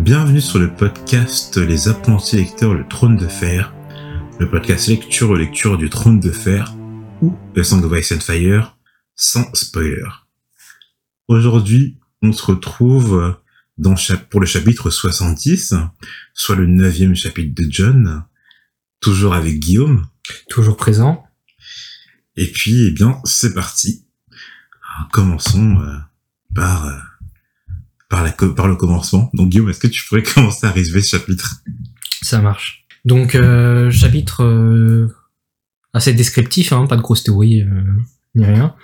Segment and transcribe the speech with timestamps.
[0.00, 3.74] Bienvenue sur le podcast Les apprentis lecteurs, le trône de fer,
[4.38, 6.74] le podcast lecture lecture du trône de fer
[7.20, 8.78] ou The Song of Ice and Fire
[9.14, 10.08] sans spoiler.
[11.28, 13.36] Aujourd'hui, on se retrouve
[13.76, 13.94] dans,
[14.30, 15.74] pour le chapitre 70,
[16.32, 18.24] soit le neuvième chapitre de John,
[19.00, 20.06] toujours avec Guillaume.
[20.48, 21.26] Toujours présent.
[22.36, 24.06] Et puis, eh bien, c'est parti.
[25.12, 25.98] Commençons euh,
[26.54, 26.98] par, euh,
[28.10, 28.24] par,
[28.68, 29.30] le commencement.
[29.32, 31.62] Donc, Guillaume, est-ce que tu pourrais commencer à résumer ce chapitre?
[32.20, 32.84] Ça marche.
[33.06, 35.08] Donc, euh, chapitre euh,
[35.94, 37.64] assez descriptif, hein, pas de grosse théorie
[38.34, 38.74] ni rien.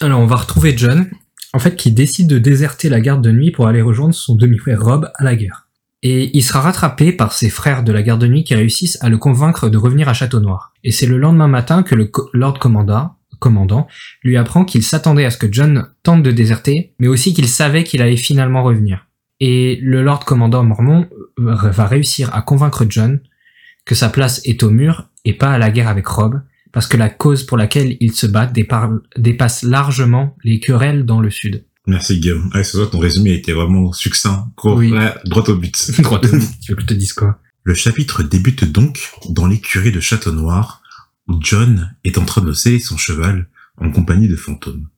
[0.00, 1.08] Alors, on va retrouver John,
[1.52, 4.82] en fait, qui décide de déserter la garde de nuit pour aller rejoindre son demi-frère
[4.82, 5.68] Rob à la guerre.
[6.02, 9.08] Et il sera rattrapé par ses frères de la garde de nuit qui réussissent à
[9.08, 10.74] le convaincre de revenir à Château Noir.
[10.84, 13.86] Et c'est le lendemain matin que le Lord Commandant, commandant
[14.22, 17.84] lui apprend qu'il s'attendait à ce que John tente de déserter, mais aussi qu'il savait
[17.84, 19.06] qu'il allait finalement revenir.
[19.40, 21.06] Et le Lord Commandant Mormon
[21.38, 23.20] euh, va réussir à convaincre John
[23.84, 26.40] que sa place est au mur et pas à la guerre avec Rob,
[26.72, 28.50] parce que la cause pour laquelle il se bat
[29.16, 31.64] dépasse largement les querelles dans le sud.
[31.86, 32.50] Merci Guillaume.
[32.54, 34.90] Ah, c'est ton résumé était vraiment succinct, court, Oui.
[34.90, 35.76] ouais, droit au but.
[36.00, 36.42] Droit au but.
[36.62, 37.38] Tu veux que je te dise quoi?
[37.62, 40.82] Le chapitre débute donc dans l'écurie de Château Noir,
[41.40, 44.88] John est en train de sceller son cheval en compagnie de fantômes.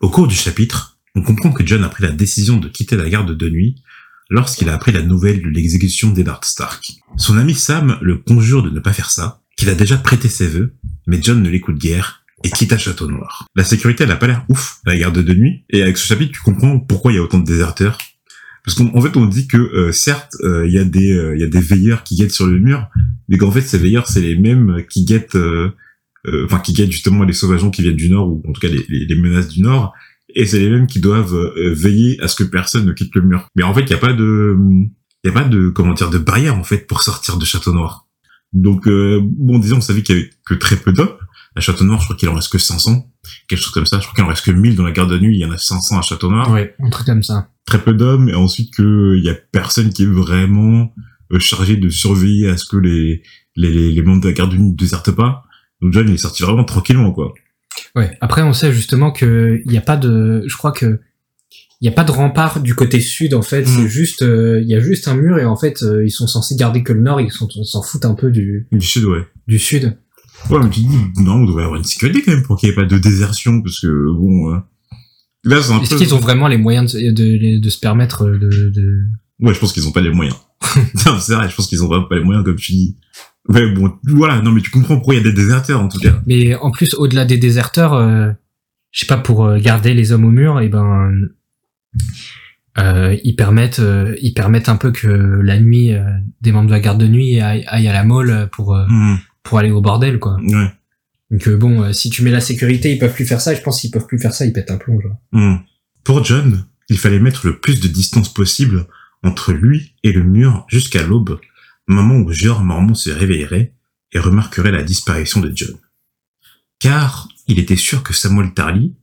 [0.00, 3.08] Au cours du chapitre, on comprend que John a pris la décision de quitter la
[3.08, 3.82] garde de nuit
[4.30, 6.84] lorsqu'il a appris la nouvelle de l'exécution d'Eddard Stark.
[7.16, 10.48] Son ami Sam le conjure de ne pas faire ça, qu'il a déjà prêté ses
[10.48, 10.74] vœux,
[11.06, 13.46] mais John ne l'écoute guère et quitte à Château Noir.
[13.54, 16.32] La sécurité, elle a pas l'air ouf la garde de nuit, et avec ce chapitre,
[16.32, 17.98] tu comprends pourquoi il y a autant de déserteurs.
[18.64, 21.36] Parce qu'en en fait, on dit que euh, certes, euh, il y a des euh,
[21.36, 22.88] il y a des veilleurs qui guettent sur le mur,
[23.28, 25.70] mais qu'en fait, ces veilleurs, c'est les mêmes qui guettent, euh,
[26.26, 28.68] euh, enfin qui guettent justement les sauvageons qui viennent du nord ou en tout cas
[28.68, 29.92] les, les, menaces du nord,
[30.34, 33.22] et c'est les mêmes qui doivent euh, veiller à ce que personne ne quitte le
[33.22, 33.48] mur.
[33.54, 34.56] Mais en fait, il y a pas de
[35.24, 38.08] il a pas de comment dire de barrière en fait pour sortir de Château Noir.
[38.52, 41.16] Donc euh, bon, disons, on savait qu'il y avait que très peu d'hommes.
[41.56, 43.12] À Château Noir, je crois qu'il en reste que 500,
[43.46, 44.00] quelque chose comme ça.
[44.00, 45.36] Je crois qu'il en reste que 1000 dans la garde de nuit.
[45.36, 47.48] Il y en a 500 à Château Noir Ouais, un truc comme ça.
[47.66, 50.92] Très peu d'hommes et ensuite que il y a personne qui est vraiment
[51.32, 53.22] euh, chargé de surveiller à ce que les
[53.56, 55.44] les, les, les membres de la garde de nuit ne désertent pas.
[55.80, 57.32] Donc John il est sorti vraiment tranquillement quoi.
[57.96, 58.16] Ouais.
[58.20, 61.00] Après, on sait justement que il y a pas de, je crois que
[61.80, 63.62] il y a pas de rempart du côté sud en fait.
[63.62, 63.66] Mm.
[63.66, 66.26] C'est juste, euh, il y a juste un mur et en fait, euh, ils sont
[66.26, 67.20] censés garder que le nord.
[67.20, 69.26] Ils sont, s'en foutent un peu du Du sud ouais.
[69.46, 69.96] du sud.
[70.50, 72.72] Ouais mais tu dis non on devrait avoir une sécurité quand même pour qu'il n'y
[72.72, 74.58] ait pas de désertion parce que bon euh,
[75.44, 78.26] là c'est un Est-ce peu qu'ils ont vraiment les moyens de, de, de se permettre
[78.26, 79.02] de, de...
[79.40, 80.36] ouais je pense qu'ils ont pas les moyens.
[81.06, 82.96] non c'est vrai je pense qu'ils ont vraiment pas les moyens comme tu dis.
[83.48, 85.98] Ouais bon voilà non mais tu comprends pourquoi il y a des déserteurs en tout
[86.00, 86.22] cas.
[86.26, 88.30] Mais en plus, au-delà des déserteurs, euh,
[88.90, 91.12] je sais pas pour euh, garder les hommes au mur, et ben
[92.78, 96.02] euh, ils permettent, euh, ils permettent un peu que la nuit, euh,
[96.40, 99.16] des membres de la garde de nuit aillent, aillent à la mole pour euh, Hmm,
[99.42, 100.36] pour aller au bordel quoi.
[100.40, 100.72] ouais.
[101.34, 103.52] Donc euh, bon, euh, si tu mets la sécurité, ils peuvent plus faire ça.
[103.52, 105.00] Je pense qu'ils peuvent plus faire ça, ils pètent un plomb.
[105.00, 105.16] Genre.
[105.32, 105.56] Hmm.
[106.04, 108.86] Pour John, il fallait mettre le plus de distance possible
[109.24, 111.40] entre lui et le mur jusqu'à l'aube,
[111.88, 113.74] moment où George Mormon se réveillerait
[114.12, 115.76] et remarquerait la disparition de John.
[116.78, 118.94] Car il était sûr que Samuel Tarly,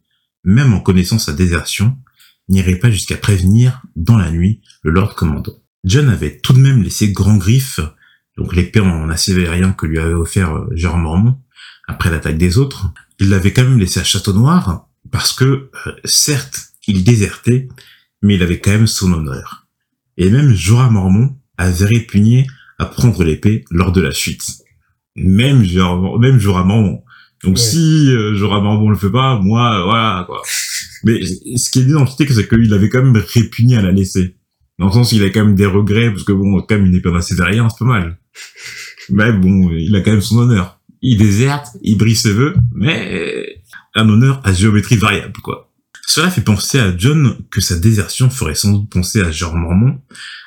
[0.45, 1.97] même en connaissant sa désertion,
[2.47, 5.59] n'irait pas jusqu'à prévenir dans la nuit le Lord Commandant.
[5.83, 7.81] John avait tout de même laissé Grand Griffe,
[8.37, 11.37] donc l'épée en acier valérien que lui avait offert euh, George Mormon,
[11.87, 12.87] après l'attaque des autres.
[13.19, 17.67] Il l'avait quand même laissé à Château Noir, parce que, euh, certes, il désertait,
[18.21, 19.67] mais il avait quand même son honneur.
[20.17, 22.47] Et même Jorah Mormon avait répugné
[22.79, 24.43] à prendre l'épée lors de la fuite.
[25.15, 27.03] Même Jorah, même Jorah Mormon.
[27.43, 27.61] Donc Ouais.
[27.61, 30.41] si euh, Jorah Mormon le fait pas, moi, euh, voilà, quoi.
[31.03, 33.91] Mais ce qui est dit dans le c'est qu'il avait quand même répugné à la
[33.91, 34.35] laisser.
[34.77, 36.95] Dans le sens qu'il a quand même des regrets, parce que bon, quand même une
[36.95, 38.19] épée acier valérien, c'est pas mal.
[39.09, 40.79] Mais bon, il a quand même son honneur.
[41.01, 43.61] Il déserte, il brise ses vœux, mais
[43.95, 45.71] un honneur à géométrie variable, quoi.
[46.07, 49.99] Cela fait penser à John que sa désertion ferait sans doute penser à George Mormon,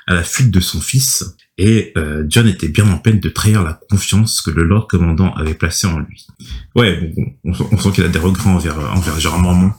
[0.07, 3.63] à la fuite de son fils, et euh, John était bien en peine de trahir
[3.63, 6.27] la confiance que le Lord Commandant avait placée en lui.
[6.75, 9.73] Ouais, bon, on, sent- qu'il a des regrets envers, envers George Mormon.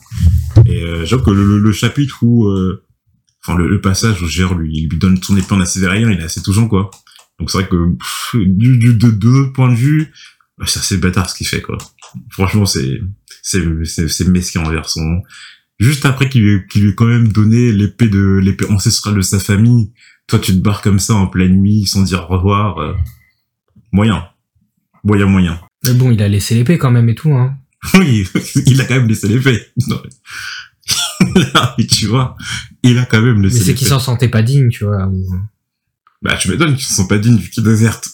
[0.66, 2.48] Et euh, j'avoue que le, le- le chapitre où...
[2.48, 2.82] euh,
[3.48, 6.20] Enfin, le, le passage où George lui, lui donne son épée en acier valérien, il
[6.20, 6.90] est assez touchant, quoi.
[7.40, 7.96] Donc c'est vrai que
[8.34, 10.12] du, du, de, de notre point de vue,
[10.58, 11.78] bah, c'est assez bâtard ce qu'il fait, quoi.
[12.32, 13.00] Franchement, c'est
[13.42, 15.22] c'est c'est c'est mesquin envers son
[15.80, 19.22] juste après qu'il lui, qu'il lui ait quand même donné l'épée de l'épée ancestrale de
[19.22, 19.92] sa famille
[20.28, 22.94] toi tu te barres comme ça en pleine nuit sans dire au revoir euh,
[23.92, 24.26] moyen
[25.04, 27.34] moyen moyen Mais bon, il a laissé l'épée quand même et tout.
[27.34, 27.58] Hein.
[27.96, 28.26] oui
[28.66, 30.02] il a quand même laissé l'épée Non,
[31.36, 32.36] Là, tu vois,
[32.84, 33.60] il a quand même Mais laissé.
[33.60, 33.98] c'est les qu'ils faits.
[33.98, 35.08] s'en sentaient pas dignes, tu vois.
[35.08, 35.40] ou-
[36.22, 38.10] Bah, tu m'étonnes qu'ils ne sont pas dignes vu qu'ils désertent.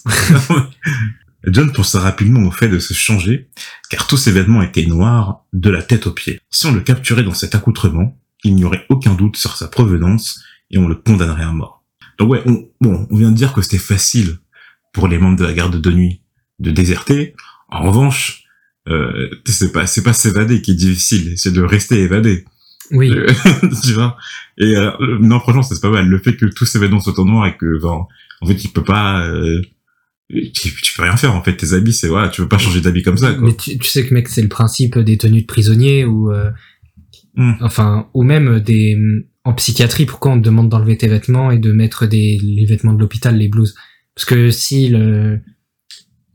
[1.46, 3.48] John pensa rapidement au fait de se changer,
[3.90, 6.40] car tous ces vêtements étaient noirs de la tête aux pieds.
[6.50, 10.42] Si on le capturait dans cet accoutrement, il n'y aurait aucun doute sur sa provenance
[10.70, 11.84] et on le condamnerait à mort.
[12.18, 14.38] Donc ouais, on, bon, on vient de dire que c'était facile
[14.92, 16.22] pour les membres de la garde de nuit
[16.58, 17.34] de déserter.
[17.68, 18.44] En revanche,
[18.88, 22.44] euh, c'est pas c'est pas s'évader qui est difficile, c'est de rester évadé.
[22.90, 23.10] Oui.
[23.10, 23.26] Euh,
[23.84, 24.16] tu vois
[24.58, 24.90] et euh,
[25.20, 27.56] non franchement c'est pas mal le fait que tous ces vêtements soient en noir et
[27.56, 28.06] que enfin,
[28.42, 29.62] en fait il peut pas euh,
[30.52, 32.80] tu, tu peux rien faire en fait tes habits c'est voilà tu peux pas changer
[32.80, 35.42] d'habit comme ça quoi Mais tu, tu sais que mec, c'est le principe des tenues
[35.42, 36.50] de prisonniers ou euh,
[37.34, 37.52] Hmm.
[37.62, 38.94] enfin ou même des
[39.44, 40.04] en psychiatrie.
[40.04, 43.38] Pourquoi on te demande d'enlever tes vêtements et de mettre des les vêtements de l'hôpital,
[43.38, 43.74] les blouses?
[44.14, 45.40] Parce que si le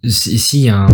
[0.03, 0.89] si, si un a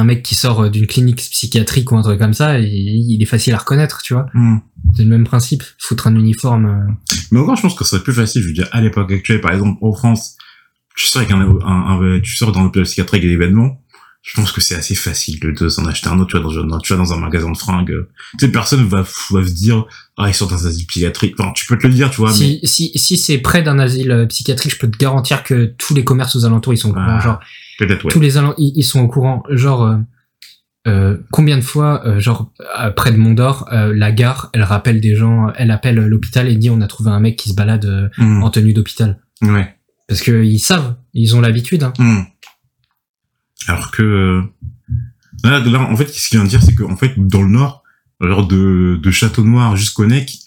[0.00, 3.24] un mec qui sort d'une clinique psychiatrique ou un truc comme ça, il, il est
[3.26, 4.26] facile à reconnaître, tu vois?
[4.34, 4.58] Hmm.
[4.94, 5.64] C'est le même principe.
[5.80, 6.66] Foutre un uniforme.
[6.66, 9.10] euh, mais encore je pense que ce serait plus facile je veux dire à l'époque
[9.10, 10.36] actuelle par exemple en France
[10.96, 13.80] tu sors avec un, un, un- tu sors dans l'hôpital psychiatrique avec des vêtements
[14.22, 16.74] je pense que c'est assez facile de, de s'en acheter un autre tu vois dans,
[16.74, 17.94] un- tu vois dans un magasin de fringues
[18.38, 19.84] tu sais personne va va se dire
[20.16, 22.30] ah ils sont dans un asile psychiatrique enfin tu peux te le dire tu vois
[22.30, 25.66] mais si si, si c'est près d'un asile euh, psychiatrique, je peux te garantir que
[25.78, 27.06] tous les commerces aux alentours ils sont au courant.
[27.08, 27.40] Ah, genre
[27.80, 29.42] ouais tous les ils, ils sont au courant.
[29.50, 29.96] Genre euh,
[30.88, 35.14] euh, combien de fois, euh, genre euh, près de Mondor, la gare, elle rappelle des
[35.16, 38.42] gens, elle appelle l'hôpital et dit on a trouvé un mec qui se balade Hmm.
[38.42, 39.20] en tenue d'hôpital.
[39.42, 39.75] ouais
[40.08, 41.82] Parce que ils savent, ils ont l'habitude.
[41.82, 41.92] Hein.
[41.98, 42.22] Hmm.
[43.68, 44.42] Alors que euh,
[45.44, 47.48] là, là, en fait, ce qu'il vient de dire, c'est que en fait, dans le
[47.48, 47.82] Nord,
[48.20, 50.38] genre de, de Château Noir jusqu'au Nec,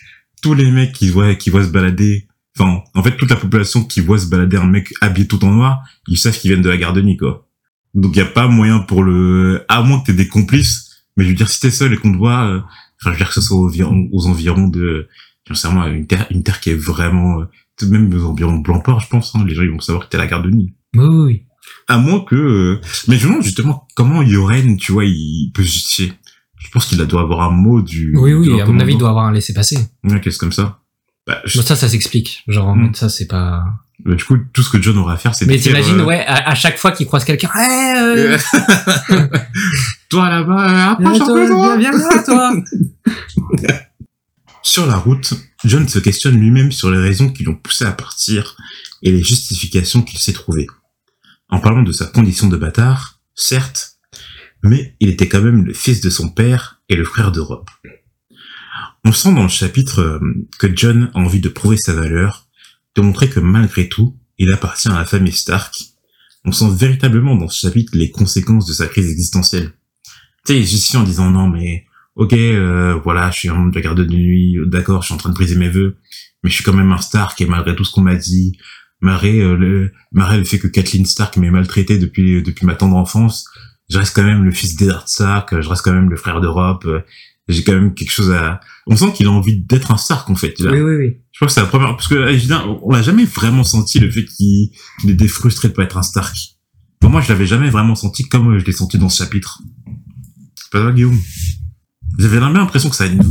[0.42, 2.28] tous les mecs qui voient qui voient se balader,
[2.58, 5.52] enfin, en fait, toute la population qui voit se balader un mec habillé tout en
[5.52, 7.46] noir, ils savent qu'ils viennent de la gare de nuit, quoi.
[7.96, 11.04] Donc, il y a pas moyen pour le, à moins que t'aies des complices.
[11.18, 12.60] Mais je veux dire, si t'es seul et qu'on te voit, euh,
[13.02, 15.10] enfin, je veux dire que ce soit aux, environs- de,
[15.48, 17.46] j'en sais moi, une terre, une terre qui est vraiment, euh,
[17.88, 20.18] même aux environs de Blancport, je pense, hein, les gens ils vont savoir que t'es
[20.18, 20.74] à la gare de nuit.
[20.96, 21.44] Oui, oui, oui.
[21.88, 22.36] À moins que...
[22.36, 26.14] euh, Mais je me demande justement comment Yoren, tu vois, il peut se justifier.
[26.58, 28.16] Je pense qu'il doit avoir un mot du...
[28.18, 28.98] Oui, de oui, leur à mon avis, il commandant.
[29.00, 29.78] doit avoir un laissez-passer.
[30.04, 30.80] Ouais, qu'est-ce comme ça?
[31.26, 32.44] Bah, je- Bon, ça, ça s'explique.
[32.48, 32.82] Genre, en Hmm.
[32.86, 33.64] mode, ça, c'est pas.
[34.06, 36.06] bah, Du coup, tout ce que John aura à faire, c'est Mais dire, t'imagines, euh,
[36.06, 37.50] ouais, à, à chaque fois qu'il croise quelqu'un,
[37.98, 38.38] euh,
[40.10, 42.54] Toi là-bas, euh, viens, approche un peu, toi, toi viens, viens, toi.
[44.62, 45.34] Sur la route,
[45.64, 48.58] John se questionne lui-même sur les raisons qui l'ont poussé à partir
[49.02, 50.68] et les justifications qu'il s'est trouvées.
[51.50, 53.98] En parlant de sa condition de bâtard, certes,
[54.62, 57.66] mais il était quand même le fils de son père et le frère de Rob.
[59.06, 60.20] On sent dans le chapitre euh,
[60.60, 62.48] que John a envie de prouver sa valeur,
[62.96, 65.74] de montrer que malgré tout, il appartient à la famille Stark.
[66.44, 69.74] On sent véritablement dans ce chapitre les conséquences de sa crise existentielle.
[70.46, 71.86] Tu sais, en disant non mais
[72.16, 75.08] ok, euh, voilà, je suis un membre de la garde de nuit, euh, d'accord, je
[75.08, 75.98] suis en train de briser mes vœux,
[76.44, 78.58] mais je suis quand même un Stark et malgré tout ce qu'on m'a dit,
[79.02, 82.96] malgré euh, le, malgré le fait que Kathleen Stark m'ait maltraité depuis depuis ma tendre
[82.96, 83.46] enfance,
[83.90, 86.42] je reste quand même le fils d'Eddard Stark, euh, je reste quand même le frère
[86.42, 87.02] d'Europe, euh,
[87.48, 88.60] j'ai quand même quelque chose à.
[88.86, 90.54] On sent qu'il a envie d'être un Stark en fait.
[90.54, 90.72] tu vois.
[90.72, 91.18] Oui, oui, oui.
[91.32, 93.26] Je crois que c'est la première parce que là, je veux dire, on l'a jamais
[93.26, 94.72] vraiment senti le fait qu'il
[95.08, 96.36] était frustré de pas être un Stark.
[97.00, 99.62] Pour moi, je l'avais jamais vraiment senti comme euh, je l'ai senti dans ce chapitre.
[100.56, 101.18] C'est pas ça, Guillaume?
[102.18, 103.22] J'avais vraiment l'impression que ça une.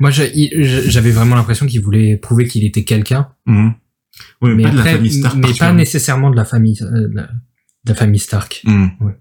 [0.00, 3.74] Moi, je- il- je- j'avais vraiment l'impression qu'il voulait prouver qu'il était quelqu'un, Mhm.
[4.40, 5.34] Ouais, mais pas de la après, famille Stark.
[5.34, 5.78] mais pas particulièrement.
[5.78, 8.62] nécessairement de la famille, euh, de la, de la famille Stark.
[8.64, 8.90] Mhm.
[9.00, 9.16] Ouais.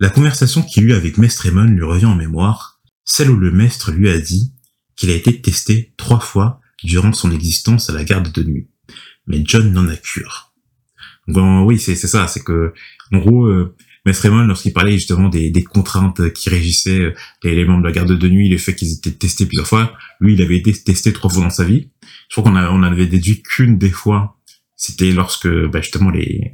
[0.00, 3.92] La conversation qu'il eut avec Maître Raymond lui revient en mémoire, celle où le maître
[3.92, 4.52] lui a dit
[4.96, 8.68] qu'il a été testé trois fois durant son existence à la garde de nuit.
[9.26, 10.52] Mais John n'en a cure.
[11.28, 12.72] Bon, oui, c'est c'est ça, c'est que,
[13.12, 13.74] en gros, euh,
[14.06, 17.88] Maître Raymond, lorsqu'il parlait justement des, des contraintes qui régissaient euh, les, les membres de
[17.88, 20.72] la garde de nuit, le fait qu'ils étaient testés plusieurs fois, lui, il avait été
[20.72, 21.90] testé trois fois dans sa vie.
[22.30, 24.38] Je crois qu'on on avait déduit qu'une des fois,
[24.76, 26.52] c'était lorsque, bah, justement, les,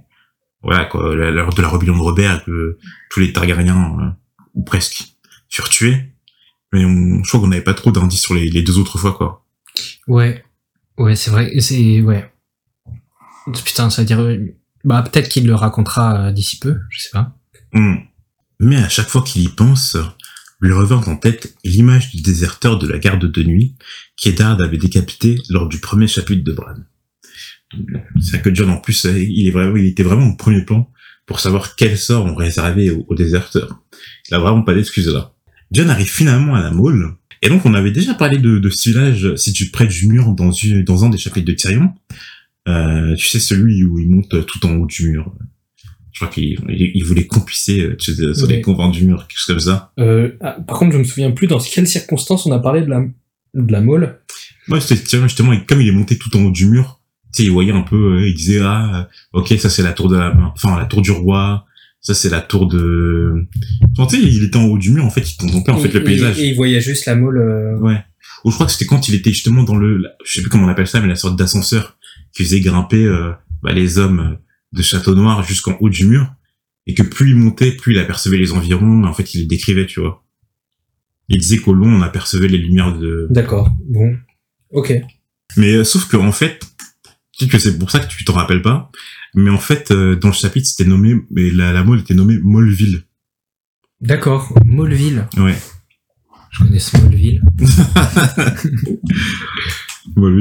[0.63, 2.79] voilà, quoi, lors de la rébellion de Robert, que
[3.11, 4.11] tous les Targaryens, euh,
[4.55, 5.15] ou presque,
[5.49, 6.15] furent tués.
[6.73, 9.13] Mais on, je crois qu'on n'avait pas trop d'indices sur les, les deux autres fois,
[9.13, 9.45] quoi.
[10.09, 10.43] Ouais,
[10.97, 12.33] ouais, c'est vrai, c'est ouais.
[13.65, 14.39] Putain, ça veut dire,
[14.85, 17.37] bah peut-être qu'il le racontera euh, d'ici peu, je sais pas.
[17.73, 17.97] Hmm.
[18.61, 19.97] Mais à chaque fois qu'il y pense,
[20.61, 23.75] lui revint en tête l'image du déserteur de la garde de nuit
[24.17, 26.77] qu'Eddard avait décapité lors du premier chapitre de Bran.
[28.21, 30.91] C'est que John, en plus, euh, il, est était vraiment au premier plan
[31.27, 33.83] pour savoir quel sort on réservait aux, aux déserteurs.
[34.29, 35.33] Il a vraiment pas d'excuses là.
[35.71, 38.91] John arrive finalement à la Mole, et donc on avait déjà parlé de, de ce
[38.91, 40.53] village situé près du mur dans,
[40.85, 41.93] dans un des chapitres de Tyrion.
[42.69, 45.35] Euh, tu sais, celui où il monte tout en haut du mur.
[46.23, 46.59] Je crois qu'il
[46.95, 48.57] il, voulait compisser euh, tu sais, sur Ouais.
[48.57, 49.93] les convents du mur, quelque chose comme ça.
[49.99, 52.87] Euh, ah, par contre, je me souviens plus dans quelles circonstances on a parlé de
[52.87, 53.01] la,
[53.55, 54.21] de la mole.
[55.07, 57.01] Tiens, justement, comme il est monté tout en haut du mur,
[57.35, 59.93] tu sais, il voyait un peu, euh, il disait, ah, euh, ok, ça c'est la
[59.93, 61.65] tour de la, enfin, la tour du roi,
[62.01, 63.45] ça c'est la tour de,
[63.99, 65.93] Enfin, tu sais, il était en haut du mur, en fait, il contemplait, en fait,
[65.93, 66.39] le paysage.
[66.39, 67.39] Et, et il voyait juste la mole.
[67.39, 67.99] euh, Ouais.
[68.45, 70.67] Ou je crois que c'était quand il était justement dans le, je sais plus comment
[70.67, 71.97] on appelle ça, mais la sorte d'ascenseur
[72.35, 73.31] qui faisait grimper euh,
[73.63, 74.37] bah, les hommes euh,
[74.73, 76.33] de Château Noir jusqu'en haut du mur,
[76.87, 79.05] et que plus il montait, plus il apercevait les environs.
[79.05, 80.25] et En fait, il les décrivait, tu vois.
[81.29, 83.27] Il disait qu'au long, on apercevait les lumières de.
[83.31, 83.71] D'accord.
[83.89, 84.17] Bon.
[84.71, 84.93] Ok.
[85.57, 86.61] Mais euh, sauf que en fait,
[87.39, 88.91] peut-être que c'est pour ça que tu t'en rappelles pas.
[89.35, 92.39] Mais en fait, euh, dans le chapitre, c'était nommé, mais la, la mole était nommée
[92.43, 93.05] Molleville.
[94.01, 94.53] D'accord.
[94.65, 95.27] Molleville.
[95.37, 95.57] Ouais.
[96.51, 97.43] Je connais Smallville.
[97.59, 98.99] Molleville,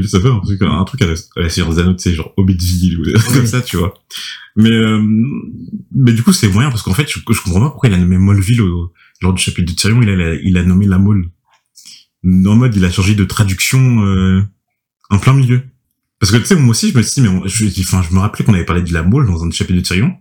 [0.08, 2.14] ça fait un truc, un truc à la, à la Seigneur des Anneaux, tu sais,
[2.14, 3.94] genre Hobbitville ou des trucs comme ça, tu vois.
[4.56, 5.02] Mais, euh,
[5.94, 7.98] mais du coup, c'est moyen parce qu'en fait, je, je comprends pas pourquoi il a
[7.98, 8.92] nommé Molleville au,
[9.22, 11.30] lors du chapitre de Tyrion, il a, il a nommé la Mole.
[12.24, 14.42] En mode, il a changé de traduction, euh,
[15.10, 15.62] en plein milieu.
[16.20, 18.14] Parce que, tu sais, moi aussi, je me suis dit, mais on- je, enfin, je
[18.14, 20.14] me rappelais qu'on avait parlé de la Mole dans un chapitre de Tyrion.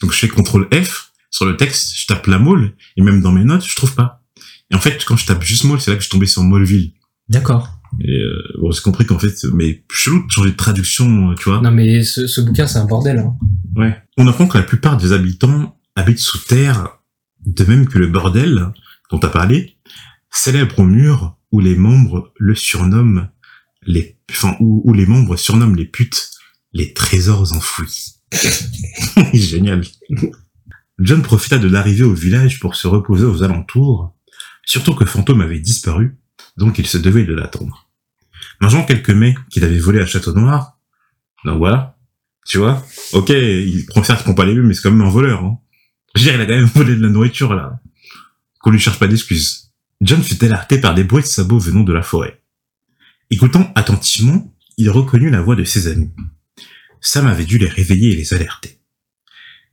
[0.00, 3.32] Donc, je fais CTRL F sur le texte, je tape la Mole, et même dans
[3.32, 4.22] mes notes, je trouve pas.
[4.70, 6.42] Et en fait, quand je tape juste Mole, c'est là que je suis tombé sur
[6.42, 6.92] Molleville.
[7.28, 7.68] D'accord.
[8.00, 11.48] Et euh, bon, j'ai compris qu'en fait, mais chelou de changer de traduction, euh, tu
[11.48, 11.60] vois.
[11.60, 13.18] Non mais ce, ce bouquin c'est un bordel.
[13.18, 13.36] Hein.
[13.76, 13.96] Ouais.
[14.16, 16.98] On apprend que la plupart des habitants habitent sous terre,
[17.46, 18.68] de même que le bordel
[19.10, 19.76] dont tu as parlé,
[20.30, 23.28] célèbre au mur où les membres le surnomment
[23.86, 26.30] les, enfin, où, où les membres surnomment les putes
[26.74, 28.16] les trésors enfouis.
[29.32, 29.82] Génial.
[30.98, 34.14] John profita de l'arrivée au village pour se reposer aux alentours,
[34.66, 36.18] surtout que Fantôme avait disparu,
[36.56, 37.83] donc il se devait de l'attendre.
[38.64, 40.78] Mangeant quelques mets qu'il avait volés à Château Noir,
[41.44, 41.98] donc voilà,
[42.46, 45.10] tu vois, ok, il prend certes qu'on pas les vues, mais c'est quand même un
[45.10, 45.44] voleur.
[45.44, 45.58] Hein.
[46.14, 47.78] Je veux il a quand même volé de la nourriture là.
[48.60, 49.74] Qu'on lui cherche pas d'excuses.
[50.00, 52.42] John fut alerté par des bruits de sabots venant de la forêt.
[53.28, 56.10] Écoutant attentivement, il reconnut la voix de ses amis.
[57.02, 58.80] Sam avait dû les réveiller et les alerter.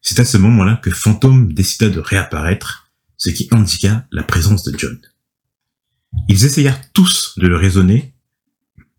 [0.02, 4.78] C'est à ce moment-là que Fantôme décida de réapparaître, ce qui indiqua la présence de
[4.78, 5.00] John.
[6.28, 8.14] Ils essayèrent tous de le raisonner,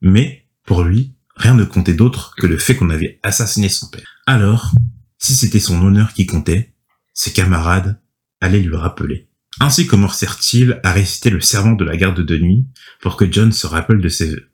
[0.02, 4.20] mais, pour lui, rien ne comptait d'autre que le fait qu'on avait assassiné son père.
[4.26, 4.72] Alors,
[5.18, 6.74] si c'était son honneur qui comptait,
[7.14, 8.00] ses camarades
[8.40, 9.28] allaient lui rappeler.
[9.60, 12.66] Ainsi commencèrent-ils à réciter le serment de la garde de nuit
[13.00, 14.50] pour que John se rappelle de ses vœux?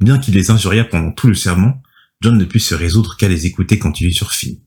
[0.00, 1.82] Bien qu'il les injuriât pendant tout le serment,
[2.20, 4.62] John ne put se résoudre qu'à les écouter quand il eut fini.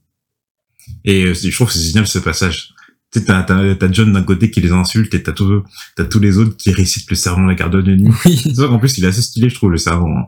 [1.06, 2.74] Et euh, je trouve que c'est génial ce passage.
[3.14, 5.64] Tu t'as, t'as, t'as John d'un côté qui les insulte et t'as, tout,
[5.96, 8.12] t'as tous les autres qui récitent le serment de la garde de nuit.
[8.26, 8.36] Oui.
[8.44, 10.18] C'est vrai qu'en plus, il est assez stylé, je trouve, le serment.
[10.18, 10.26] hein.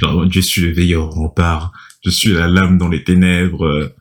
[0.00, 1.72] Genre, je suis le veilleur au rempart,
[2.04, 3.94] je suis la lame dans les ténèbres, euh,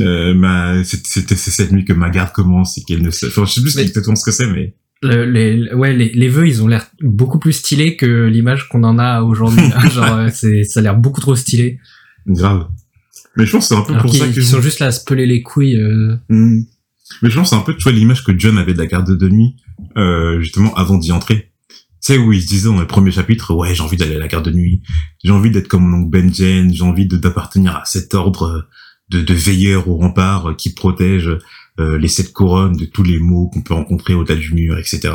[0.00, 3.28] euh, ma, c'est, c'est, c'est cette nuit que ma garde commence et qu'elle ne sait,
[3.28, 6.28] enfin, je sais plus Mais- exactement ce que c'est, mais Le- les, ouais, les, les
[6.28, 9.60] vœux, ils ont l'air beaucoup plus stylés que l'image qu'on en a aujourd'hui.
[9.74, 9.88] hein.
[9.94, 11.78] Genre, euh, c'est, ça a l'air beaucoup trop stylé.
[12.26, 12.66] grave.
[13.36, 14.78] Mais je pense que c'est un peu Alors pour qu'ils ça que ils sont juste
[14.80, 15.76] là à se peler les couilles.
[15.76, 16.16] euh.
[16.28, 16.62] Hmm.
[17.22, 19.16] Mais je pense c'est un peu, tu vois, l'image que John avait de la garde
[19.16, 19.56] de nuit,
[19.96, 21.52] euh, justement, avant d'y entrer.
[22.02, 24.18] Tu sais, où il se disait dans le premier chapitre, ouais, j'ai envie d'aller à
[24.18, 24.82] la garde de nuit,
[25.24, 28.68] j'ai envie d'être comme mon oncle Benjen, j'ai envie d'appartenir à cet ordre
[29.08, 31.30] de, de veilleurs au rempart qui protège
[31.78, 35.12] euh, les sept couronnes de tous les maux qu'on peut rencontrer au-delà du mur, etc.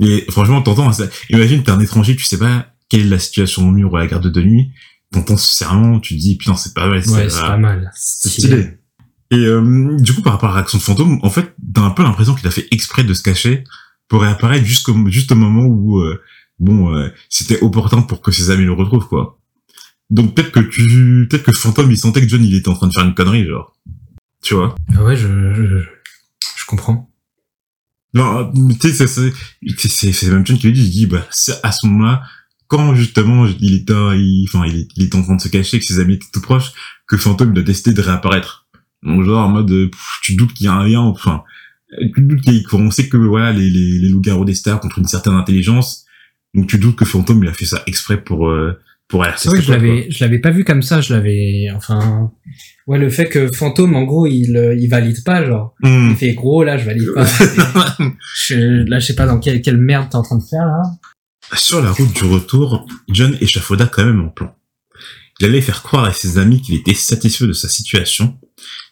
[0.00, 0.90] Et franchement, t'entends,
[1.30, 4.00] imagine, t'es un étranger, tu sais pas quelle est la situation au mur ou à
[4.00, 4.70] la garde de nuit,
[5.12, 7.90] t'entends ce serment, tu te dis, putain, c'est pas mal, Ouais, c'est pas mal.
[7.94, 8.78] c'est stylé.
[9.32, 11.90] Et euh, du coup, par rapport à la réaction de fantôme, en fait, t'as un
[11.90, 13.64] peu l'impression qu'il a fait exprès de se cacher
[14.08, 16.20] pour réapparaître jusqu'au juste au moment où, euh,
[16.58, 19.38] bon, euh, c'était opportun pour que ses amis le retrouvent, quoi.
[20.10, 22.88] Donc peut-être que tu, peut-être que fantôme, il sentait que John, il était en train
[22.88, 23.74] de faire une connerie, genre.
[24.42, 24.74] Tu vois?
[24.94, 25.78] Ah ouais, je, je,
[26.56, 27.08] je comprends.
[28.12, 31.86] Non, tu sais, c'est- même John qui lui dit, il dit, bah, c'est à ce
[31.86, 32.22] moment-là,
[32.66, 35.78] quand justement il était, il, enfin, il, est- il était en train de se cacher,
[35.78, 36.72] que ses amis étaient tout proches,
[37.06, 38.61] que Fantôme il a décidé de réapparaître.
[39.02, 41.42] Donc genre en mode, euh, pff, tu doutes qu'il y a un lien, enfin,
[42.14, 44.80] tu doutes qu'il y a- qu'on sait que voilà les, les, les loups-garous des stars
[44.80, 46.04] contre une certaine intelligence,
[46.54, 48.78] donc tu doutes que Fantôme il a fait ça exprès pour euh,
[49.12, 51.02] pour C'est vrai que je l'avais, je l'avais pas vu comme ça.
[51.02, 52.32] Je l'avais, enfin,
[52.86, 55.74] ouais, le fait que fantôme, en gros, il, euh, il valide pas, genre.
[55.82, 56.08] Hmm.
[56.10, 57.26] Il fait gros, là, je valide pas.
[58.46, 60.82] je, là, je sais pas dans quelle, quelle merde t'es en train de faire, là.
[61.54, 64.54] Sur la route du retour, John échafauda quand même un plan.
[65.40, 68.38] Il allait faire croire à ses amis qu'il était satisfait de sa situation,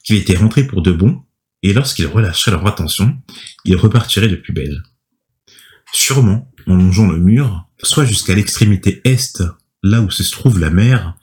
[0.04, 1.22] qu'il était rentré pour de bon,
[1.62, 3.16] et lorsqu'il relâcherait leur attention,
[3.64, 4.82] il repartirait de plus belle.
[5.92, 9.42] Sûrement, en longeant le mur, soit jusqu'à l'extrémité est,
[9.82, 11.16] là où se trouve la mer,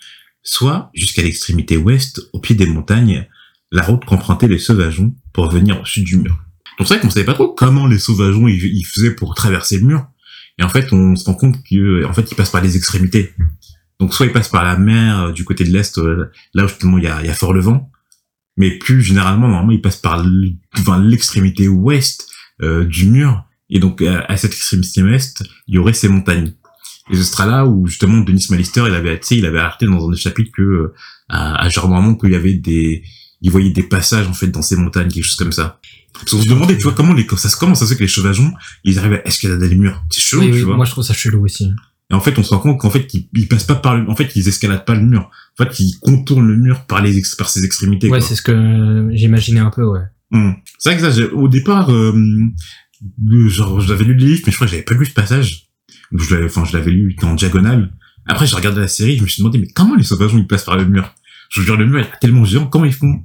[0.43, 3.27] soit jusqu'à l'extrémité ouest, au pied des montagnes,
[3.71, 6.37] la route qu'empruntaient les sauvageons pour venir au sud du mur.
[6.77, 9.79] Donc c'est vrai qu'on savait pas trop comment les sauvageons ils, ils faisaient pour traverser
[9.79, 10.07] le mur.
[10.59, 13.33] Et en fait, on se rend compte que en fait, ils passent par les extrémités.
[13.99, 16.67] Donc soit ils passent par la mer euh, du côté de l'est, euh, là où
[16.67, 17.91] justement il y a fort le vent,
[18.57, 20.23] mais plus généralement, normalement, ils passent par
[20.99, 22.27] l'extrémité ouest
[22.61, 23.43] euh, du mur.
[23.69, 26.53] Et donc à, à cette extrémité ouest, il y aurait ces montagnes.
[27.09, 29.85] Et ce sera là où justement Denis Malister, il avait, tu sais, il avait arrêté
[29.85, 30.93] dans un des chapitres que euh,
[31.29, 33.03] à, à Germain qu'il y avait des,
[33.41, 35.79] il voyait des passages en fait dans ces montagnes, quelque chose comme ça.
[36.13, 38.07] Parce qu'on se demandait, tu vois, comment les, ça, comment ça se fait que les
[38.09, 38.51] sauvageons,
[38.83, 40.03] ils arrivent à escalader les murs.
[40.09, 40.75] C'est chelou, Oui, tu oui, vois.
[40.75, 41.69] moi je trouve ça chelou aussi.
[42.09, 44.09] Et en fait, on se rend compte qu'en fait, ils, ils passent pas par le,
[44.09, 45.29] en fait, ils escaladent pas le mur.
[45.59, 48.09] En fait, ils contournent le mur par les, par ses extrémités.
[48.09, 50.03] Ouais, c'est ce que j'imaginais un peu, ouais.
[50.31, 50.55] Hum.
[50.79, 52.13] C'est vrai que ça, au départ, euh,
[53.47, 55.67] genre, j'avais lu le livre, mais je crois que j'avais pas lu ce passage.
[56.11, 57.91] Donc, je l'avais, enfin, je l'avais lu en diagonale.
[58.25, 60.65] Après, j'ai regardé la série, je me suis demandé, mais comment les sauvageons, ils passent
[60.65, 61.13] par le mur?
[61.49, 63.23] Je veux dire, le mur est tellement géant, comment ils font?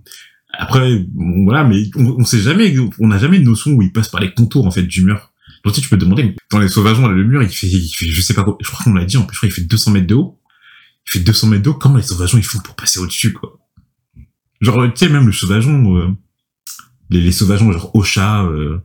[0.53, 3.93] Après, bon, voilà, mais on, on sait jamais, on n'a jamais de notion où ils
[3.93, 5.32] passent par les contours, en fait, du mur.
[5.65, 7.89] Donc, tu sais, tu peux te demander, dans les sauvageons, le mur, il fait, il
[7.89, 9.63] fait, je sais pas quoi, je crois qu'on l'a dit, en plus, je crois qu'il
[9.63, 10.41] fait 200 mètres de haut.
[11.07, 13.59] Il fait 200 mètres de haut, comment les sauvageons, ils font pour passer au-dessus, quoi?
[14.61, 16.09] Genre, tu sais, même le sauvageon, euh,
[17.11, 18.79] les, les sauvageons, genre Ocha, euh,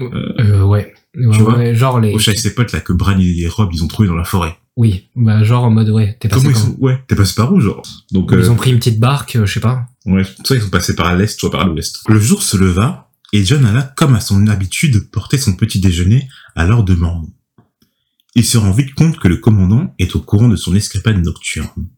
[0.00, 0.92] Euh, ouais.
[1.16, 2.14] Ouais, Tu vois ouais, genre les.
[2.14, 4.56] Ocha et ses potes, là, que Bran et Rob, ils ont trouvé dans la forêt.
[4.76, 7.60] Oui, bah genre en mode ouais, t'es passé comment sont, ouais, t'es passé par où,
[7.60, 7.82] genre?
[8.12, 9.86] Donc, Ils euh, ont pris une petite barque, euh, je sais pas.
[10.06, 12.02] ouais, soit ils sont passés par l'est, soit par l'ouest.
[12.08, 16.28] Le jour se leva, et John alla, comme à son habitude, porter son petit déjeuner
[16.56, 17.32] à l'heure de Mormon.
[18.34, 21.88] Il se rend vite compte que le commandant est au courant de son escapade nocturne.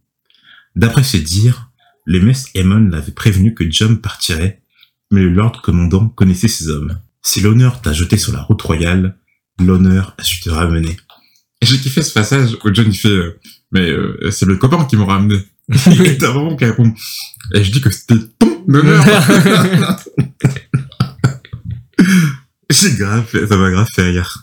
[0.77, 1.71] D'après ses dires,
[2.05, 4.62] le maître Aemon l'avait prévenu que John partirait,
[5.11, 6.99] mais le Lord commandant connaissait ses hommes.
[7.23, 9.17] Si l'honneur t'a jeté sur la route royale,
[9.61, 10.97] l'honneur a su te ramener.
[11.61, 13.39] Et j'ai kiffé ce passage où John il fait euh,
[13.71, 15.37] mais euh, c'est le copain qui m'a ramené.
[16.05, 16.93] et t'as vraiment qui répond
[17.55, 19.05] et je dis que c'était ton honneur.
[22.71, 24.43] j'ai grave ça m'a grave fait rire.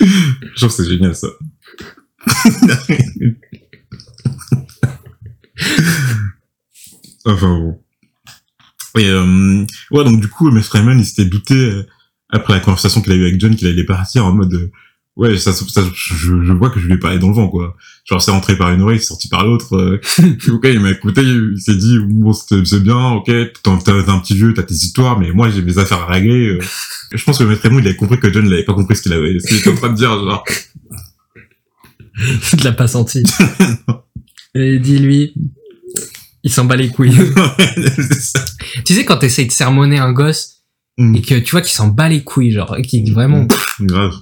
[0.00, 1.28] je trouve que c'est génial ça.
[7.24, 7.82] enfin bon.
[8.98, 11.86] Et euh, ouais, donc du coup, Maître Raymond, il s'était douté euh,
[12.30, 14.72] après la conversation qu'il a eue avec John qu'il allait partir en mode euh,
[15.20, 17.76] ouais, ça, ça je, je vois que je lui ai parlé dans le vent quoi.
[18.08, 19.76] Genre c'est rentré par une oreille, c'est sorti par l'autre.
[19.76, 20.00] Euh,
[20.52, 23.30] ok, il m'a écouté, il s'est dit bon c'est bien, ok,
[23.62, 26.48] t'as un petit vieux, t'as tes histoires, mais moi j'ai mes affaires à régler.
[26.48, 26.58] euh.
[27.12, 29.12] Je pense que Maître Raymond, il avait compris que John n'avait pas compris ce qu'il
[29.12, 30.44] avait, ce qu'il était en train de dire genre.
[32.50, 33.22] Tu l'as pas senti.
[34.54, 35.32] Et dis-lui,
[36.42, 37.14] il s'en bat les couilles.
[38.84, 40.60] Tu sais, quand t'essayes de sermonner un gosse
[41.00, 41.16] Mm.
[41.16, 43.46] et que tu vois qu'il s'en bat les couilles, genre, et qu'il dit vraiment.
[43.80, 44.12] Grave.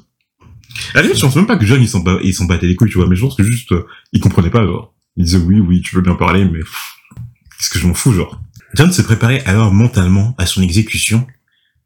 [0.95, 2.91] À la je pense même pas que John, il s'en bat- s'en battait les couilles,
[2.91, 4.95] tu vois, mais je pense que juste, euh, il comprenait pas, genre.
[5.17, 8.41] Il disait oui, oui, tu veux bien parler, mais qu'est-ce que je m'en fous, genre.
[8.75, 11.27] John se préparait alors mentalement à son exécution,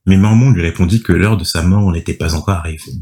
[0.07, 2.93] mais Mormon lui répondit que l'heure de sa mort n'était pas encore arrivée.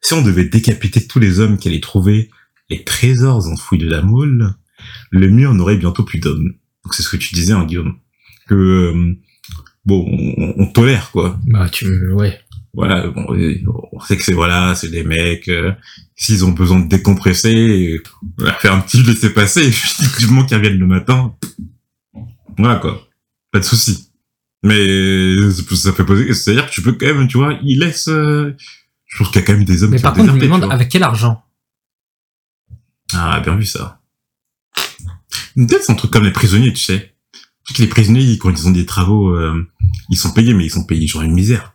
[0.00, 2.30] Si on devait décapiter tous les hommes qui allaient trouver
[2.70, 4.54] les trésors enfouis de la moule,
[5.10, 6.52] le mur n'aurait bientôt plus d'hommes.
[6.84, 7.94] Donc c'est ce que tu disais, hein, Guillaume.
[8.48, 9.14] Que, euh,
[9.84, 10.04] bon,
[10.36, 11.86] on, on tolère, quoi Bah, tu.
[12.12, 12.38] Ouais.
[12.74, 13.26] voilà, bon,
[13.98, 15.72] on sait que c'est voilà, c'est des mecs, euh,
[16.14, 18.02] s'ils ont besoin de décompresser, euh,
[18.38, 19.68] on leur faire un petit laisser passer,
[20.22, 21.34] et moment qu'ils reviennent le matin,
[22.56, 23.08] voilà quoi,
[23.52, 24.10] pas de souci.
[24.62, 28.08] Mais euh, ça fait poser, c'est-à-dire que tu peux quand même, tu vois, ils laissent,
[28.08, 28.56] euh,
[29.06, 30.36] je trouve qu'il y a quand même des hommes Mais qui par ont contre, je
[30.36, 31.42] me demande avec quel argent?
[33.14, 34.00] Ah, bien vu ça.
[35.54, 37.14] Peut-être c'est un truc comme les prisonniers, tu sais.
[37.74, 39.68] Que les prisonniers, quand ils ont des travaux, euh,
[40.08, 41.74] ils sont payés, mais ils sont payés genre une misère.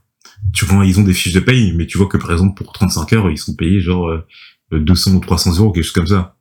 [0.54, 2.74] Tu vois, ils ont des fiches de paye, mais tu vois que par exemple pour
[2.74, 4.26] 35 heures, ils sont payés genre euh,
[4.72, 6.36] 200 ou 300 euros, quelque chose comme ça.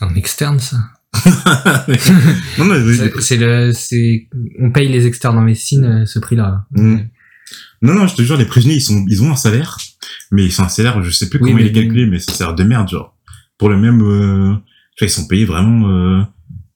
[0.00, 0.76] Un externe, ça.
[2.58, 2.74] non, non,
[3.20, 4.28] C'est le, c'est,
[4.60, 6.66] on paye les externes en médecine euh, ce prix-là.
[6.72, 6.96] Mm.
[7.82, 9.76] non, non, je te jure, les prisonniers, ils sont, ils ont un salaire,
[10.30, 12.32] mais ils ont un salaire, je sais plus Oui, comment il est calculé, mais c'est
[12.32, 13.16] un salaire de merde, genre.
[13.58, 14.54] Pour le même, euh,
[14.96, 16.22] tu vois, ils sont payés vraiment, euh,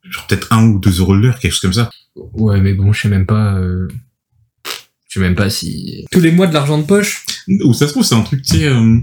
[0.09, 1.91] genre peut-être 1 ou 2 euros l'heure, quelque chose comme ça.
[2.17, 3.57] Ouais, mais bon, je sais même pas.
[3.59, 3.89] euh,
[5.11, 6.07] Je sais même pas si.
[6.13, 7.25] Tous les mois de l'argent de poche.
[7.65, 8.99] Ou ça se trouve, c'est un truc, tu sais, euh,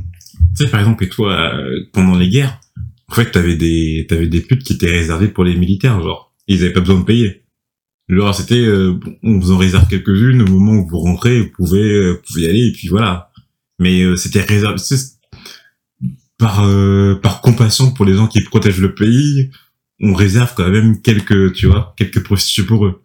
[0.56, 2.62] tu sais, par exemple, et toi, euh, pendant les guerres,
[3.10, 6.34] en fait, t'avais des, t'avais des putes qui étaient réservées pour les militaires, genre.
[6.48, 7.44] Ils avaient pas besoin de payer.
[8.08, 11.84] Genre, c'était, euh, on vous en réserve quelques-unes, au moment où vous rentrez, vous pouvez,
[11.84, 13.32] euh, vous pouvez y aller, et puis voilà.
[13.80, 15.18] Mais euh, c'était réservé, tu sais,
[16.38, 19.50] par, euh, par compassion pour les gens qui protègent le pays,
[20.00, 23.02] on réserve quand même quelques, tu vois, quelques prostituées pour eux.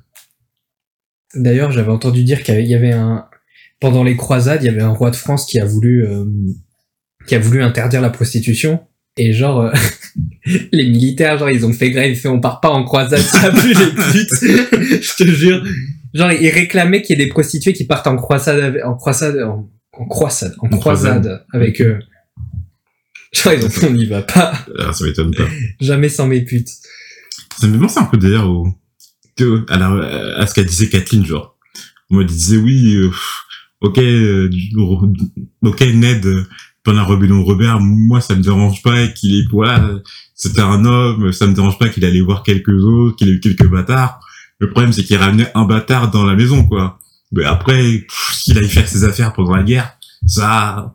[1.34, 3.26] D'ailleurs, j'avais entendu dire qu'il y avait- un.
[3.80, 6.24] Pendant les croisades, il y avait un roi de France qui a voulu, euh,
[7.26, 8.80] qui a voulu interdire la prostitution.
[9.16, 9.72] Et genre, euh,
[10.72, 13.50] les militaires, genre, ils ont fait grève, ils fait on part pas en croisade, ça
[13.50, 14.30] plus les putes.
[15.02, 15.64] Je te jure.
[16.14, 19.36] Genre, ils réclamaient qu'il y ait des prostituées qui partent en croisade, avec- en croisade,
[19.42, 21.44] en, en croisade, en En croisade croisade.
[21.52, 21.98] avec eux.
[23.32, 25.44] Genre, ils ont fait on n'y va pas, Ah, ça m'étonne pas.
[25.80, 26.68] jamais sans mes putes.
[27.58, 28.68] Ça me fait penser un peu d'ailleurs au,
[29.36, 31.56] que- à, la- à ce qu'a disait Kathleen, genre.
[32.10, 33.10] Moi, elle disait oui, euh,
[33.80, 34.50] ok, euh,
[35.62, 36.26] ok, Ned,
[36.84, 39.88] pendant de Robert, moi, ça me dérange pas qu'il est, voilà,
[40.34, 43.40] c'était un homme, ça me dérange pas qu'il allait voir quelques autres, qu'il ait eu
[43.40, 44.20] quelques bâtards.
[44.58, 46.98] Le problème, c'est qu'il ramenait un bâtard dans la maison, quoi.
[47.32, 48.06] Mais après,
[48.44, 50.92] qu'il aille faire ses affaires pendant la guerre, ça,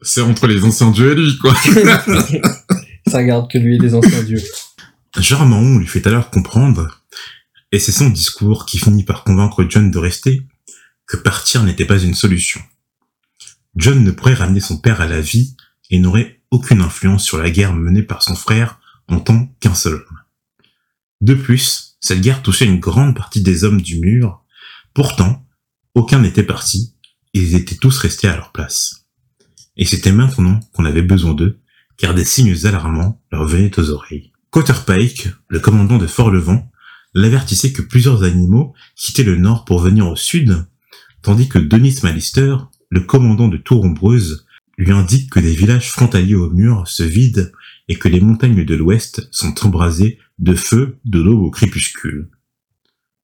[0.00, 1.54] c'est entre les anciens dieux et lui, quoi.
[3.06, 4.40] Ça garde que lui et les anciens dieux.
[5.18, 6.88] Genre on lui fait alors comprendre,
[7.74, 10.46] et c'est son discours qui finit par convaincre John de rester,
[11.08, 12.60] que partir n'était pas une solution.
[13.74, 15.56] John ne pourrait ramener son père à la vie
[15.90, 19.94] et n'aurait aucune influence sur la guerre menée par son frère en tant qu'un seul
[19.94, 20.20] homme.
[21.20, 24.44] De plus, cette guerre touchait une grande partie des hommes du mur,
[24.94, 25.44] pourtant,
[25.96, 26.94] aucun n'était parti,
[27.32, 29.08] ils étaient tous restés à leur place.
[29.76, 31.58] Et c'était maintenant qu'on avait besoin d'eux,
[31.96, 34.30] car des signes alarmants leur venaient aux oreilles.
[34.50, 36.70] Quaterpike, le commandant de Fort-Levant,
[37.14, 40.66] l'avertissait que plusieurs animaux quittaient le nord pour venir au sud,
[41.22, 42.56] tandis que Denis Malister,
[42.90, 44.46] le commandant de Tour-Ombreuse,
[44.76, 47.48] lui indique que des villages frontaliers au mur se vident
[47.88, 52.28] et que les montagnes de l'ouest sont embrasées de feu de l'aube au crépuscule.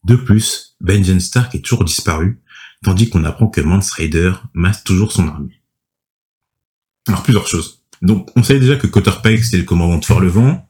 [0.04, 2.40] De plus, Benjen Stark est toujours disparu,
[2.84, 5.60] tandis qu'on apprend que Mance Raider masse toujours son armée.
[7.06, 7.84] Alors plusieurs choses.
[8.02, 10.66] Donc on savait déjà que Quaterpike c'est le commandant de Fort-Levant,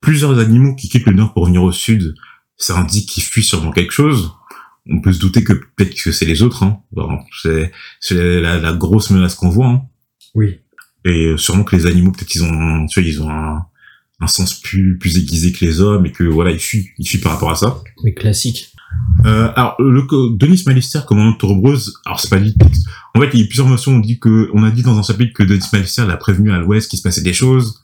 [0.00, 2.14] plusieurs animaux qui quittent le nord pour venir au sud,
[2.56, 4.32] ça indique qu'ils fuient sûrement quelque chose.
[4.90, 6.62] On peut se douter que peut-être que c'est les autres.
[6.62, 6.80] Hein.
[8.00, 9.68] C'est la, la grosse menace qu'on voit.
[9.68, 9.82] Hein.
[10.34, 10.60] Oui.
[11.04, 13.66] Et euh, sûrement que les animaux, peut-être ils ont, tu vois, ils ont un,
[14.20, 17.18] un sens plus plus aiguisé que les hommes et que voilà, ils fuient, ils fuient
[17.18, 17.82] par rapport à ça.
[18.02, 18.70] Oui, classique.
[19.26, 22.54] Euh, alors, le, Denis Malister, commandant de Torbreuse, alors c'est pas dit.
[23.14, 23.92] En fait, il y a eu plusieurs mentions.
[23.92, 26.58] On dit que, on a dit dans un chapitre que Denis Malister l'a prévenu à
[26.58, 27.82] l'Ouest qu'il se passait des choses.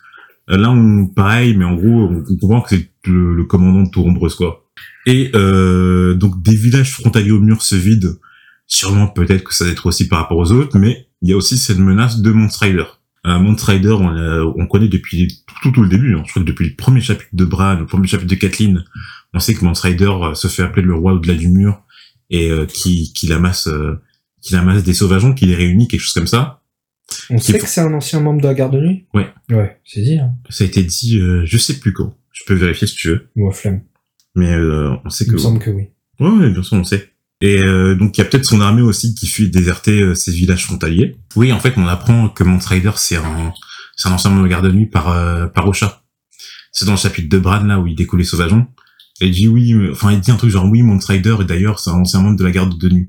[0.50, 3.90] Euh, Là, on, pareil, mais en gros, on, comprend que c'est le, le commandant de
[3.90, 4.66] Torbreuse, quoi.
[5.06, 8.14] Et euh, donc, des villages frontaliers au mur se vident.
[8.66, 11.36] Sûrement, peut-être que ça doit être aussi par rapport aux autres, mais il y a
[11.36, 12.84] aussi cette menace de Mont Rider.
[13.26, 16.14] Euh, Mont Rider, on, on connaît depuis tout, tout, le début.
[16.14, 16.22] hein.
[16.24, 18.84] Je crois que depuis le premier chapitre de Bran, le premier chapitre de Kathleen,
[19.34, 21.82] on sait que Mance Rider euh, se fait appeler le roi au-delà du mur
[22.30, 24.00] et euh, qui, qui amasse euh,
[24.40, 26.59] qui amasse des sauvageons, qui les réunit, quelque chose comme ça.
[27.30, 29.28] On sait que c'est un ancien membre de la garde de nuit Ouais.
[29.50, 30.32] Ouais, c'est dit, hein.
[30.48, 32.14] Ça a été dit, euh, je sais plus quand.
[32.32, 33.82] Je peux vérifier si tu veux, Moi, flemme.
[34.34, 35.32] mais euh, on sait Il que.
[35.34, 35.88] me semble que oui.
[36.20, 37.10] Ouais, ouais, bien sûr, on sait.
[37.42, 40.30] Et euh, donc il y a peut-être son armée aussi qui fuit déserter euh, ces
[40.30, 41.16] villages frontaliers.
[41.36, 43.52] Oui, en fait, on apprend que Mance Rider c'est un
[43.96, 46.02] c'est un ancien membre de la garde de nuit par euh, par Ocha.
[46.72, 48.66] C'est dans le chapitre de Bran là où il découle les sauvageons.
[49.22, 51.78] Et il dit oui, enfin il dit un truc genre oui, Mance Rider et d'ailleurs
[51.80, 53.08] c'est un ancien membre de la garde de nuit.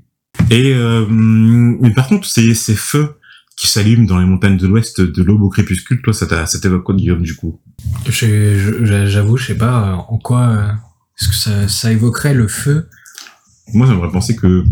[0.50, 3.16] Et euh, mais par contre ces ces feux
[3.62, 6.26] qui s'allument dans les montagnes de l'Ouest de l'aube au crépuscule, toi ça
[6.60, 7.60] t'évoque quoi Guillaume du coup?
[8.08, 10.72] J'avoue, je sais pas euh, en quoi euh,
[11.16, 12.88] est-ce que ça, ça évoquerait le feu?
[13.72, 14.64] Moi, j'aimerais penser que,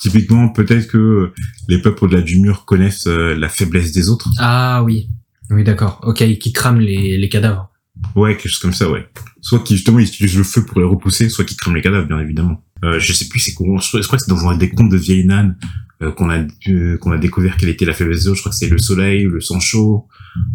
[0.00, 1.32] typiquement, peut-être que
[1.68, 4.30] les peuples au-delà du mur connaissent euh, la faiblesse des autres.
[4.38, 5.08] Ah oui.
[5.50, 6.00] Oui, d'accord.
[6.04, 7.68] Ok, qui crament les, les cadavres.
[8.14, 9.08] Ouais, quelque chose comme ça, ouais.
[9.40, 12.06] Soit qui, justement, ils utilisent le feu pour les repousser, soit qui crament les cadavres,
[12.06, 12.62] bien évidemment.
[12.84, 14.96] Euh, je sais plus, c'est crois- je crois que c'est dans un des contes de
[14.96, 15.56] vieille Nan
[16.02, 18.36] euh, qu'on a, euh, qu'on a découvert quelle était la faiblesse des autres.
[18.36, 20.06] Je crois que c'est le soleil, le sang chaud.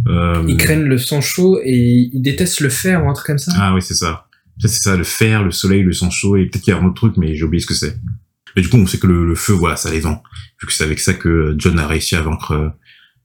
[0.08, 3.38] Euh, Ils craignent le sang chaud et ils détestent le fer ou un truc comme
[3.38, 3.52] ça.
[3.56, 4.26] Ah oui, c'est ça.
[4.60, 6.80] Peut-être c'est ça, le fer, le soleil, le sang chaud, et peut-être qu'il y a
[6.80, 7.98] un autre truc, mais j'ai oublié ce que c'est.
[8.56, 10.22] Et du coup, on sait que le, le feu, voilà, ça les vend.
[10.62, 12.70] Vu que c'est avec ça que John a réussi à vaincre euh,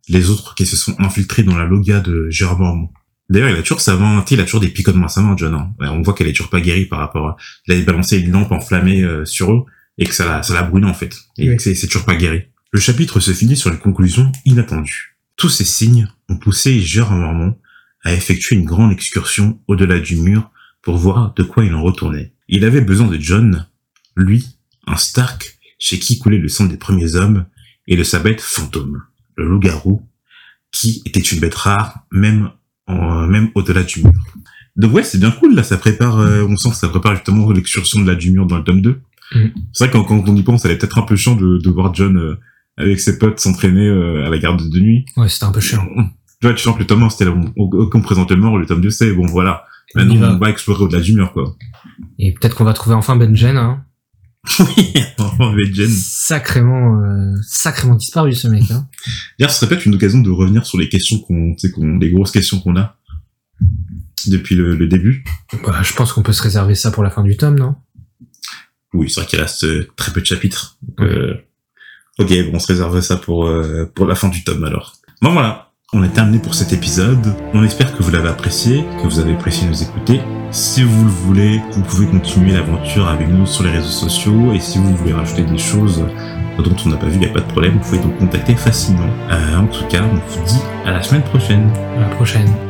[0.09, 2.89] les autres qui se sont infiltrés dans la logia de Ormond.
[3.29, 5.53] D'ailleurs, il a toujours sa main, il a toujours des picotements à sa main, John.
[5.53, 5.75] hein.
[5.81, 7.37] On voit qu'elle est toujours pas guérie par rapport à...
[7.67, 9.65] Il avait balancé une lampe enflammée euh, sur eux,
[9.99, 11.15] et que ça l'a, ça l'a brûlé, en fait.
[11.39, 11.57] Et Oui.
[11.57, 12.43] que c'est, c'est toujours pas guéri.
[12.73, 15.17] Le chapitre se finit sur une conclusion inattendue.
[15.37, 17.57] Tous ces signes ont poussé Jérôme Ormond
[18.05, 20.51] à effectuer une grande excursion au-delà du mur
[20.83, 22.33] pour voir de quoi il en retournait.
[22.49, 23.67] Il avait besoin de John,
[24.17, 24.47] lui,
[24.87, 27.47] un Stark, chez qui coulait le sang des premiers hommes,
[27.89, 29.03] et de sa bête fantôme,
[29.37, 30.03] le loup-garou,
[30.73, 32.51] qui était une bête rare, même,
[32.87, 34.25] en- même au-delà du mur.
[34.77, 37.51] Donc ouais, c'est bien cool, là, ça prépare, euh, on sent que ça prépare justement
[37.51, 39.01] l'excursion de la du mur dans le tome 2.
[39.35, 39.53] Mhm.
[39.73, 41.59] C'est vrai que quand, quand on y pense, elle est peut-être un peu chiant de,
[41.59, 42.37] de voir John euh,
[42.77, 45.07] avec ses potes s'entraîner euh, à la garde de nuit.
[45.17, 45.87] Ouais, c'était un peu chiant.
[46.41, 48.37] Tu vois, tu sens que le tome 1, c'était là, on, on, on présente le
[48.37, 49.65] mort, le tome 2, c'est bon, voilà.
[49.95, 50.35] Maintenant, va.
[50.35, 51.57] on va explorer au-delà du mur, quoi.
[52.19, 53.85] Et peut-être qu'on va trouver enfin Benjen, hein.
[54.61, 54.95] oui,
[55.41, 55.89] avec Jen.
[55.91, 58.71] Sacrément, euh, sacrément disparu ce mec.
[58.71, 58.87] Hein.
[59.39, 61.99] D'ailleurs, ce serait peut-être une occasion de revenir sur les questions qu'on, tu sais, qu'on,
[61.99, 62.97] les grosses questions qu'on a
[64.27, 65.25] depuis le, le début.
[65.65, 67.77] Bah, je pense qu'on peut se réserver ça pour la fin du tome, non?
[68.95, 70.79] Oui, c'est vrai qu'il reste euh, très peu de chapitres.
[70.83, 71.35] Donc, euh,
[72.19, 74.95] ok, bon, on se réserve ça pour, euh, pour la fin du tome alors.
[75.23, 77.35] Bon voilà, on est terminé pour cet épisode.
[77.55, 80.21] On espère que vous l'avez apprécié, que vous avez apprécié nous écouter.
[80.51, 84.61] Si vous le voulez, vous pouvez continuer l'aventure avec nous sur les réseaux sociaux et
[84.61, 86.05] si vous voulez rajouter des choses
[86.63, 88.55] dont on n'a pas vu, il n'y a pas de problème, vous pouvez nous contacter
[88.55, 89.11] facilement.
[89.31, 91.71] Euh, en tout cas, on vous dit à la semaine prochaine.
[91.97, 92.66] À la prochaine.